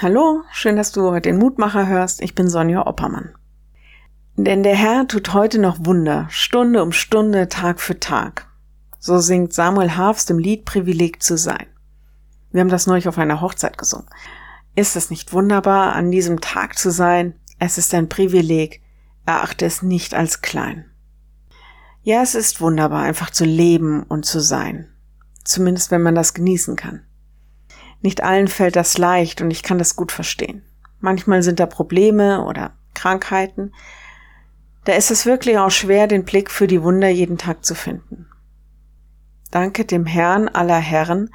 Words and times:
Hallo, 0.00 0.44
schön, 0.52 0.76
dass 0.76 0.92
du 0.92 1.10
heute 1.10 1.28
den 1.28 1.38
Mutmacher 1.38 1.88
hörst. 1.88 2.22
Ich 2.22 2.36
bin 2.36 2.48
Sonja 2.48 2.86
Oppermann. 2.86 3.34
Denn 4.36 4.62
der 4.62 4.76
Herr 4.76 5.08
tut 5.08 5.34
heute 5.34 5.58
noch 5.58 5.78
Wunder, 5.80 6.28
Stunde 6.30 6.84
um 6.84 6.92
Stunde, 6.92 7.48
Tag 7.48 7.80
für 7.80 7.98
Tag. 7.98 8.46
So 9.00 9.18
singt 9.18 9.52
Samuel 9.52 9.96
Harfst 9.96 10.30
im 10.30 10.38
Lied 10.38 10.64
Privileg 10.64 11.20
zu 11.20 11.36
sein. 11.36 11.66
Wir 12.52 12.60
haben 12.60 12.68
das 12.68 12.86
neulich 12.86 13.08
auf 13.08 13.18
einer 13.18 13.40
Hochzeit 13.40 13.76
gesungen. 13.76 14.06
Ist 14.76 14.94
es 14.94 15.10
nicht 15.10 15.32
wunderbar, 15.32 15.96
an 15.96 16.12
diesem 16.12 16.40
Tag 16.40 16.78
zu 16.78 16.92
sein? 16.92 17.34
Es 17.58 17.76
ist 17.76 17.92
ein 17.92 18.08
Privileg. 18.08 18.80
Erachte 19.26 19.66
es 19.66 19.82
nicht 19.82 20.14
als 20.14 20.42
klein. 20.42 20.84
Ja, 22.04 22.22
es 22.22 22.36
ist 22.36 22.60
wunderbar, 22.60 23.02
einfach 23.02 23.30
zu 23.30 23.44
leben 23.44 24.04
und 24.04 24.26
zu 24.26 24.38
sein. 24.38 24.90
Zumindest 25.42 25.90
wenn 25.90 26.02
man 26.02 26.14
das 26.14 26.34
genießen 26.34 26.76
kann. 26.76 27.02
Nicht 28.00 28.22
allen 28.22 28.48
fällt 28.48 28.76
das 28.76 28.98
leicht 28.98 29.40
und 29.40 29.50
ich 29.50 29.62
kann 29.62 29.78
das 29.78 29.96
gut 29.96 30.12
verstehen. 30.12 30.62
Manchmal 31.00 31.42
sind 31.42 31.60
da 31.60 31.66
Probleme 31.66 32.44
oder 32.44 32.72
Krankheiten. 32.94 33.72
Da 34.84 34.94
ist 34.94 35.10
es 35.10 35.26
wirklich 35.26 35.58
auch 35.58 35.70
schwer, 35.70 36.06
den 36.06 36.24
Blick 36.24 36.50
für 36.50 36.66
die 36.66 36.82
Wunder 36.82 37.08
jeden 37.08 37.38
Tag 37.38 37.64
zu 37.64 37.74
finden. 37.74 38.26
Danke 39.50 39.84
dem 39.84 40.06
Herrn 40.06 40.48
aller 40.48 40.78
Herren, 40.78 41.30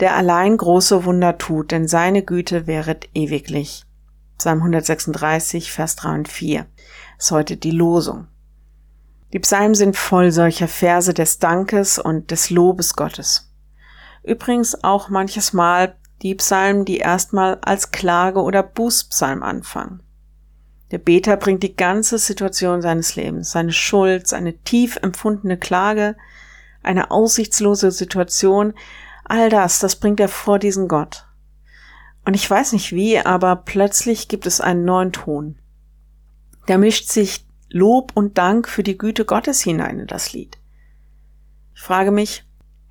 der 0.00 0.16
allein 0.16 0.56
große 0.56 1.04
Wunder 1.04 1.38
tut, 1.38 1.72
denn 1.72 1.88
seine 1.88 2.22
Güte 2.22 2.66
wäret 2.66 3.08
ewiglich. 3.14 3.84
Psalm 4.38 4.58
136, 4.58 5.72
Vers 5.72 5.96
3 5.96 6.14
und 6.14 6.28
4 6.28 6.66
ist 7.18 7.30
heute 7.32 7.56
die 7.56 7.72
Losung. 7.72 8.28
Die 9.32 9.40
Psalmen 9.40 9.74
sind 9.74 9.96
voll 9.96 10.30
solcher 10.30 10.68
Verse 10.68 11.12
des 11.12 11.38
Dankes 11.38 11.98
und 11.98 12.30
des 12.30 12.48
Lobes 12.48 12.94
Gottes. 12.94 13.52
Übrigens 14.22 14.84
auch 14.84 15.08
manches 15.08 15.52
Mal 15.52 15.96
die 16.22 16.34
Psalmen, 16.34 16.84
die 16.84 16.98
erstmal 16.98 17.58
als 17.62 17.90
Klage 17.90 18.42
oder 18.42 18.62
Bußpsalm 18.62 19.42
anfangen. 19.42 20.02
Der 20.90 20.98
Beter 20.98 21.36
bringt 21.36 21.62
die 21.62 21.76
ganze 21.76 22.18
Situation 22.18 22.80
seines 22.80 23.14
Lebens, 23.14 23.50
seine 23.50 23.72
Schuld, 23.72 24.26
seine 24.26 24.56
tief 24.58 24.98
empfundene 25.02 25.58
Klage, 25.58 26.16
eine 26.82 27.10
aussichtslose 27.10 27.90
Situation, 27.90 28.72
all 29.24 29.50
das, 29.50 29.78
das 29.80 29.96
bringt 29.96 30.20
er 30.20 30.28
vor 30.28 30.58
diesen 30.58 30.88
Gott. 30.88 31.26
Und 32.24 32.34
ich 32.34 32.48
weiß 32.48 32.72
nicht 32.72 32.92
wie, 32.92 33.18
aber 33.18 33.56
plötzlich 33.56 34.28
gibt 34.28 34.46
es 34.46 34.60
einen 34.60 34.84
neuen 34.84 35.12
Ton. 35.12 35.56
Da 36.66 36.78
mischt 36.78 37.08
sich 37.08 37.46
Lob 37.70 38.12
und 38.14 38.38
Dank 38.38 38.68
für 38.68 38.82
die 38.82 38.96
Güte 38.96 39.24
Gottes 39.24 39.60
hinein 39.60 40.00
in 40.00 40.06
das 40.06 40.32
Lied. 40.32 40.58
Ich 41.74 41.82
frage 41.82 42.10
mich, 42.10 42.44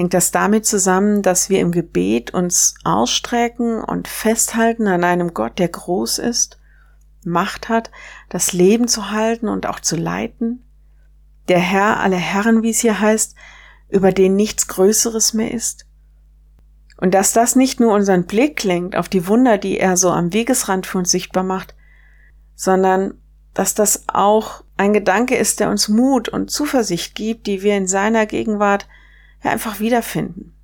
Hängt 0.00 0.14
das 0.14 0.30
damit 0.30 0.64
zusammen, 0.64 1.20
dass 1.20 1.50
wir 1.50 1.60
im 1.60 1.72
Gebet 1.72 2.32
uns 2.32 2.74
ausstrecken 2.84 3.84
und 3.84 4.08
festhalten 4.08 4.88
an 4.88 5.04
einem 5.04 5.34
Gott, 5.34 5.58
der 5.58 5.68
groß 5.68 6.20
ist, 6.20 6.58
Macht 7.22 7.68
hat, 7.68 7.90
das 8.30 8.54
Leben 8.54 8.88
zu 8.88 9.10
halten 9.10 9.46
und 9.46 9.66
auch 9.66 9.78
zu 9.78 9.96
leiten? 9.96 10.64
Der 11.48 11.58
Herr 11.58 12.00
aller 12.00 12.16
Herren, 12.16 12.62
wie 12.62 12.70
es 12.70 12.78
hier 12.78 12.98
heißt, 12.98 13.34
über 13.90 14.10
den 14.10 14.36
nichts 14.36 14.68
Größeres 14.68 15.34
mehr 15.34 15.52
ist? 15.52 15.84
Und 16.96 17.12
dass 17.12 17.34
das 17.34 17.54
nicht 17.54 17.78
nur 17.78 17.92
unseren 17.92 18.24
Blick 18.24 18.64
lenkt 18.64 18.96
auf 18.96 19.10
die 19.10 19.26
Wunder, 19.26 19.58
die 19.58 19.78
er 19.78 19.98
so 19.98 20.08
am 20.08 20.32
Wegesrand 20.32 20.86
für 20.86 20.96
uns 20.96 21.10
sichtbar 21.10 21.44
macht, 21.44 21.74
sondern 22.54 23.20
dass 23.52 23.74
das 23.74 24.04
auch 24.08 24.64
ein 24.78 24.94
Gedanke 24.94 25.36
ist, 25.36 25.60
der 25.60 25.68
uns 25.68 25.88
Mut 25.88 26.30
und 26.30 26.50
Zuversicht 26.50 27.14
gibt, 27.14 27.46
die 27.46 27.60
wir 27.60 27.76
in 27.76 27.86
seiner 27.86 28.24
Gegenwart 28.24 28.88
ja 29.42 29.50
einfach 29.50 29.80
wiederfinden. 29.80 30.54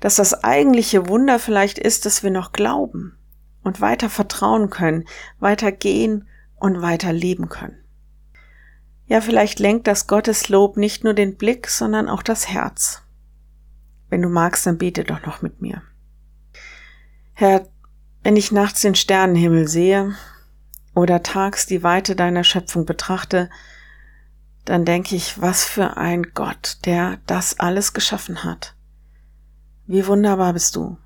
Dass 0.00 0.16
das 0.16 0.44
eigentliche 0.44 1.08
Wunder 1.08 1.38
vielleicht 1.38 1.78
ist, 1.78 2.06
dass 2.06 2.22
wir 2.22 2.30
noch 2.30 2.52
glauben 2.52 3.16
und 3.62 3.80
weiter 3.80 4.10
vertrauen 4.10 4.70
können, 4.70 5.04
weiter 5.38 5.72
gehen 5.72 6.28
und 6.56 6.82
weiter 6.82 7.12
leben 7.12 7.48
können. 7.48 7.76
Ja, 9.06 9.20
vielleicht 9.20 9.60
lenkt 9.60 9.86
das 9.86 10.06
Gotteslob 10.06 10.76
nicht 10.76 11.04
nur 11.04 11.14
den 11.14 11.36
Blick, 11.36 11.68
sondern 11.68 12.08
auch 12.08 12.22
das 12.22 12.48
Herz. 12.48 13.02
Wenn 14.08 14.22
du 14.22 14.28
magst, 14.28 14.66
dann 14.66 14.78
bete 14.78 15.04
doch 15.04 15.24
noch 15.24 15.42
mit 15.42 15.60
mir. 15.60 15.82
Herr, 17.34 17.68
wenn 18.22 18.36
ich 18.36 18.50
nachts 18.50 18.80
den 18.80 18.94
Sternenhimmel 18.94 19.68
sehe 19.68 20.14
oder 20.94 21.22
tags 21.22 21.66
die 21.66 21.82
Weite 21.82 22.16
deiner 22.16 22.42
Schöpfung 22.42 22.86
betrachte, 22.86 23.50
dann 24.66 24.84
denke 24.84 25.14
ich, 25.14 25.40
was 25.40 25.64
für 25.64 25.96
ein 25.96 26.34
Gott, 26.34 26.78
der 26.84 27.18
das 27.26 27.58
alles 27.60 27.94
geschaffen 27.94 28.42
hat. 28.42 28.74
Wie 29.86 30.06
wunderbar 30.06 30.52
bist 30.52 30.74
du. 30.74 30.98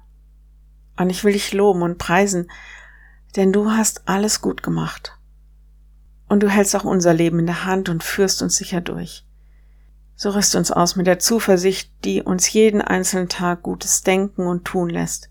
Und 0.97 1.10
ich 1.10 1.25
will 1.25 1.34
dich 1.34 1.53
loben 1.53 1.82
und 1.82 1.98
preisen, 1.98 2.50
denn 3.37 3.53
du 3.53 3.71
hast 3.71 4.09
alles 4.09 4.41
gut 4.41 4.62
gemacht. 4.62 5.16
Und 6.26 6.43
du 6.43 6.48
hältst 6.48 6.75
auch 6.75 6.84
unser 6.84 7.12
Leben 7.12 7.38
in 7.38 7.47
der 7.47 7.66
Hand 7.66 7.91
und 7.91 8.03
führst 8.03 8.41
uns 8.41 8.56
sicher 8.56 8.81
durch. 8.81 9.26
So 10.16 10.31
rüst 10.31 10.56
uns 10.56 10.71
aus 10.71 10.97
mit 10.97 11.06
der 11.06 11.19
Zuversicht, 11.19 11.92
die 12.04 12.22
uns 12.22 12.50
jeden 12.50 12.81
einzelnen 12.81 13.28
Tag 13.28 13.62
Gutes 13.62 14.03
denken 14.03 14.47
und 14.47 14.65
tun 14.65 14.88
lässt. 14.88 15.28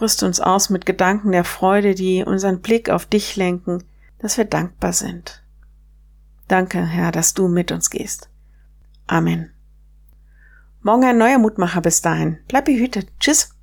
Rüst 0.00 0.22
uns 0.22 0.40
aus 0.40 0.70
mit 0.70 0.86
Gedanken 0.86 1.32
der 1.32 1.44
Freude, 1.44 1.94
die 1.94 2.24
unseren 2.24 2.60
Blick 2.60 2.88
auf 2.88 3.04
dich 3.04 3.36
lenken, 3.36 3.84
dass 4.18 4.38
wir 4.38 4.46
dankbar 4.46 4.94
sind. 4.94 5.43
Danke, 6.54 6.86
Herr, 6.86 7.10
dass 7.10 7.34
du 7.34 7.48
mit 7.48 7.72
uns 7.72 7.90
gehst. 7.90 8.28
Amen. 9.08 9.50
Morgen 10.82 11.02
ein 11.04 11.18
neuer 11.18 11.38
Mutmacher 11.38 11.80
bis 11.80 12.00
dahin. 12.00 12.38
Bleib 12.46 12.66
behütet. 12.66 13.08
Tschüss. 13.18 13.56